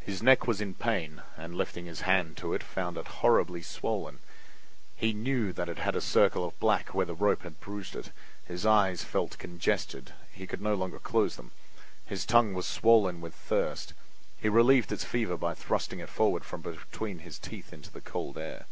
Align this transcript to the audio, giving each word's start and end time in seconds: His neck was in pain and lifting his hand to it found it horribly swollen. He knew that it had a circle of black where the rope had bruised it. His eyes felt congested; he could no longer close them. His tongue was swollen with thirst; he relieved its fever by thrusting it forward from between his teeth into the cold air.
His 0.00 0.20
neck 0.20 0.48
was 0.48 0.60
in 0.60 0.74
pain 0.74 1.22
and 1.36 1.54
lifting 1.54 1.86
his 1.86 2.00
hand 2.00 2.36
to 2.38 2.54
it 2.54 2.62
found 2.64 2.96
it 2.96 3.06
horribly 3.22 3.62
swollen. 3.62 4.18
He 4.96 5.12
knew 5.12 5.52
that 5.52 5.68
it 5.68 5.78
had 5.78 5.94
a 5.94 6.00
circle 6.00 6.44
of 6.44 6.58
black 6.58 6.92
where 6.92 7.06
the 7.06 7.14
rope 7.14 7.42
had 7.42 7.60
bruised 7.60 7.94
it. 7.94 8.10
His 8.46 8.66
eyes 8.66 9.04
felt 9.04 9.38
congested; 9.38 10.12
he 10.32 10.48
could 10.48 10.60
no 10.60 10.74
longer 10.74 10.98
close 10.98 11.36
them. 11.36 11.52
His 12.04 12.26
tongue 12.26 12.52
was 12.52 12.66
swollen 12.66 13.20
with 13.20 13.32
thirst; 13.36 13.94
he 14.40 14.48
relieved 14.48 14.90
its 14.90 15.04
fever 15.04 15.36
by 15.36 15.54
thrusting 15.54 16.00
it 16.00 16.08
forward 16.08 16.44
from 16.44 16.60
between 16.62 17.20
his 17.20 17.38
teeth 17.38 17.72
into 17.72 17.92
the 17.92 18.00
cold 18.00 18.38
air. 18.38 18.66